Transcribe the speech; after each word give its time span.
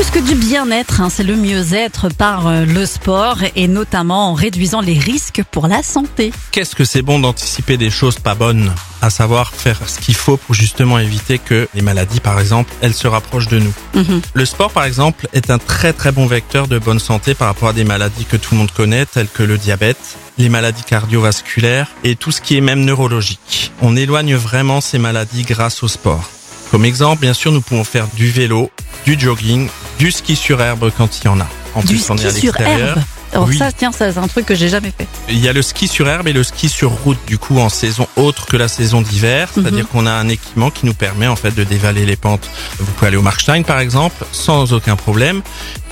Parce 0.00 0.12
que 0.12 0.18
du 0.18 0.34
bien-être, 0.34 1.02
hein, 1.02 1.10
c'est 1.10 1.24
le 1.24 1.36
mieux-être 1.36 2.08
par 2.08 2.46
euh, 2.46 2.64
le 2.64 2.86
sport 2.86 3.40
et 3.54 3.68
notamment 3.68 4.30
en 4.30 4.32
réduisant 4.32 4.80
les 4.80 4.98
risques 4.98 5.42
pour 5.50 5.66
la 5.66 5.82
santé. 5.82 6.32
Qu'est-ce 6.52 6.74
que 6.74 6.86
c'est 6.86 7.02
bon 7.02 7.18
d'anticiper 7.18 7.76
des 7.76 7.90
choses 7.90 8.18
pas 8.18 8.34
bonnes 8.34 8.72
À 9.02 9.10
savoir 9.10 9.52
faire 9.52 9.78
ce 9.86 10.00
qu'il 10.00 10.14
faut 10.14 10.38
pour 10.38 10.54
justement 10.54 10.98
éviter 10.98 11.38
que 11.38 11.68
les 11.74 11.82
maladies, 11.82 12.20
par 12.20 12.40
exemple, 12.40 12.72
elles 12.80 12.94
se 12.94 13.08
rapprochent 13.08 13.48
de 13.48 13.58
nous? 13.58 13.74
Mhm. 13.94 14.22
Le 14.32 14.44
sport, 14.46 14.70
par 14.70 14.84
exemple, 14.84 15.28
est 15.34 15.50
un 15.50 15.58
très 15.58 15.92
très 15.92 16.12
bon 16.12 16.24
vecteur 16.24 16.66
de 16.66 16.78
bonne 16.78 16.98
santé 16.98 17.34
par 17.34 17.48
rapport 17.48 17.68
à 17.68 17.74
des 17.74 17.84
maladies 17.84 18.24
que 18.24 18.38
tout 18.38 18.54
le 18.54 18.60
monde 18.60 18.70
connaît, 18.70 19.04
telles 19.04 19.28
que 19.28 19.42
le 19.42 19.58
diabète, 19.58 20.16
les 20.38 20.48
maladies 20.48 20.82
cardiovasculaires 20.82 21.88
et 22.04 22.16
tout 22.16 22.32
ce 22.32 22.40
qui 22.40 22.56
est 22.56 22.62
même 22.62 22.86
neurologique. 22.86 23.70
On 23.82 23.94
éloigne 23.96 24.34
vraiment 24.34 24.80
ces 24.80 24.96
maladies 24.98 25.42
grâce 25.42 25.82
au 25.82 25.88
sport. 25.88 26.39
Comme 26.70 26.84
exemple, 26.84 27.20
bien 27.22 27.34
sûr, 27.34 27.52
nous 27.52 27.60
pouvons 27.60 27.84
faire 27.84 28.06
du 28.14 28.30
vélo, 28.30 28.70
du 29.04 29.18
jogging, 29.18 29.68
du 29.98 30.10
ski 30.12 30.36
sur 30.36 30.60
herbe 30.60 30.90
quand 30.96 31.18
il 31.18 31.24
y 31.24 31.28
en 31.28 31.40
a. 31.40 31.48
En 31.74 31.80
Du 31.80 31.88
plus, 31.88 32.10
on 32.10 32.16
est 32.16 32.26
à 32.26 32.30
l'extérieur. 32.30 32.98
Alors 33.32 33.46
Oui. 33.46 33.56
ça, 33.56 33.70
tiens, 33.70 33.92
ça, 33.92 34.12
c'est 34.12 34.18
un 34.18 34.26
truc 34.26 34.44
que 34.46 34.56
j'ai 34.56 34.68
jamais 34.68 34.92
fait. 34.96 35.06
Il 35.28 35.38
y 35.38 35.48
a 35.48 35.52
le 35.52 35.62
ski 35.62 35.86
sur 35.86 36.08
herbe 36.08 36.26
et 36.26 36.32
le 36.32 36.42
ski 36.42 36.68
sur 36.68 36.90
route, 36.90 37.18
du 37.28 37.38
coup, 37.38 37.58
en 37.58 37.68
saison 37.68 38.08
autre 38.16 38.46
que 38.46 38.56
la 38.56 38.66
saison 38.66 39.02
d'hiver. 39.02 39.48
C'est-à-dire 39.54 39.88
qu'on 39.88 40.06
a 40.06 40.10
un 40.12 40.28
équipement 40.28 40.70
qui 40.70 40.84
nous 40.86 40.94
permet, 40.94 41.28
en 41.28 41.36
fait, 41.36 41.54
de 41.54 41.62
dévaler 41.62 42.06
les 42.06 42.16
pentes. 42.16 42.48
Vous 42.78 42.90
pouvez 42.92 43.06
aller 43.08 43.16
au 43.16 43.22
Markstein, 43.22 43.62
par 43.62 43.78
exemple, 43.78 44.24
sans 44.32 44.72
aucun 44.72 44.96
problème. 44.96 45.42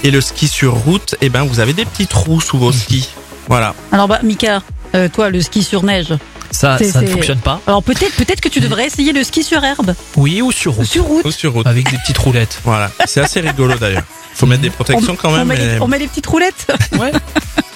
Et 0.02 0.10
le 0.10 0.20
ski 0.20 0.48
sur 0.48 0.74
route, 0.74 1.14
eh 1.20 1.28
ben, 1.28 1.44
vous 1.44 1.60
avez 1.60 1.72
des 1.74 1.84
petits 1.84 2.08
trous 2.08 2.40
sous 2.40 2.58
vos 2.58 2.72
skis. 2.72 3.08
Voilà. 3.48 3.74
Alors 3.92 4.08
bah, 4.08 4.18
Mika, 4.24 4.62
euh, 4.94 5.08
toi, 5.08 5.30
le 5.30 5.40
ski 5.40 5.62
sur 5.62 5.84
neige. 5.84 6.14
Ça, 6.50 6.78
ça 6.78 7.00
ne 7.02 7.06
fonctionne 7.08 7.38
pas. 7.40 7.60
Alors 7.66 7.82
peut-être, 7.82 8.14
peut-être 8.16 8.40
que 8.40 8.48
tu 8.48 8.60
devrais 8.60 8.86
essayer 8.86 9.12
le 9.12 9.22
ski 9.22 9.42
sur 9.42 9.62
herbe, 9.64 9.94
Oui, 10.16 10.40
ou 10.42 10.50
sur 10.52 10.72
route. 10.74 10.86
sur 10.86 11.04
route. 11.04 11.24
Ou 11.24 11.30
sur 11.30 11.52
route. 11.52 11.66
Avec 11.66 11.90
des 11.90 11.98
petites 11.98 12.18
roulettes. 12.18 12.60
Voilà. 12.64 12.90
C'est 13.06 13.20
assez 13.20 13.40
rigolo, 13.40 13.74
d'ailleurs. 13.76 14.02
Faut 14.34 14.46
mettre 14.46 14.62
des 14.62 14.70
protections 14.70 15.16
quand 15.16 15.30
on, 15.30 15.36
même. 15.44 15.50
les, 15.52 15.56
mais- 15.74 15.80
on 15.80 15.88
met 15.88 15.98
les 15.98 16.06
petites 16.08 16.26
roulettes. 16.26 16.66
Ouais. 16.98 17.12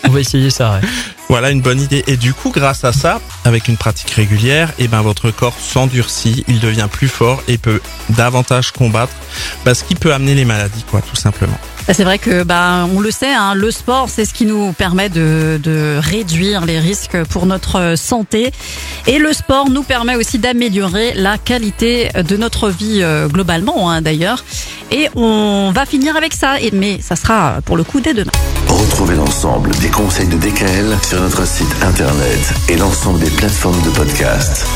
On 0.05 0.11
va 0.11 0.19
essayer 0.21 0.51
ça, 0.51 0.73
ouais. 0.73 0.81
Voilà 1.29 1.51
une 1.51 1.61
bonne 1.61 1.81
idée. 1.81 2.03
Et 2.09 2.17
du 2.17 2.35
coup, 2.35 2.51
grâce 2.51 2.83
à 2.85 2.93
ça, 2.93 3.21
avec 3.45 3.69
une 3.69 3.77
pratique 3.77 4.11
régulière, 4.11 4.73
eh 4.81 4.89
ben 4.89 5.01
votre 5.01 5.31
corps 5.31 5.55
s'endurcit, 5.59 6.45
il 6.49 6.59
devient 6.59 6.89
plus 6.91 7.07
fort 7.07 7.41
et 7.47 7.57
peut 7.57 7.81
davantage 8.11 8.73
combattre 8.73 9.13
parce 9.65 9.83
qu'il 9.85 9.97
peut 9.97 10.13
amener 10.13 10.35
les 10.35 10.45
maladies, 10.45 10.85
quoi, 10.91 11.01
tout 11.03 11.15
simplement. 11.17 11.57
Bah, 11.87 11.95
C'est 11.95 12.05
vrai 12.05 12.19
que 12.19 12.43
bah 12.43 12.87
on 12.95 13.01
le 13.01 13.11
sait, 13.11 13.33
hein, 13.33 13.55
le 13.55 13.71
sport 13.71 14.09
c'est 14.09 14.25
ce 14.25 14.35
qui 14.35 14.47
nous 14.47 14.73
permet 14.73 15.09
de, 15.09 15.61
de 15.63 15.99
réduire 15.99 16.65
les 16.65 16.79
risques 16.79 17.23
pour 17.25 17.47
notre 17.47 17.95
santé 17.97 18.53
et 19.07 19.19
le 19.19 19.33
sport 19.33 19.69
nous 19.69 19.83
permet 19.83 20.15
aussi 20.17 20.39
d'améliorer 20.39 21.13
la 21.15 21.39
qualité 21.39 22.09
de 22.15 22.37
notre 22.37 22.69
vie 22.69 23.01
euh, 23.03 23.29
globalement 23.29 23.91
hein, 23.91 24.01
d'ailleurs 24.03 24.45
et 24.91 25.09
on 25.15 25.73
va 25.75 25.87
finir 25.87 26.17
avec 26.17 26.35
ça 26.35 26.61
et, 26.61 26.71
mais 26.73 27.01
ça 27.01 27.17
sera 27.17 27.57
pour 27.65 27.77
le 27.77 27.85
coup 27.85 28.01
dès 28.01 28.15
demain. 28.15 28.33
Retrouvez 28.69 29.17
l'ensemble 29.17 29.71
des 29.81 29.89
conseils 29.89 30.29
de 30.29 30.37
DKL 30.37 30.97
sur 31.09 31.21
notre 31.21 31.47
site 31.47 31.75
internet 31.83 32.55
et 32.69 32.77
l'ensemble 32.77 33.21
des 33.21 33.31
plateformes 33.31 33.81
de 33.83 33.91
podcast. 33.91 34.67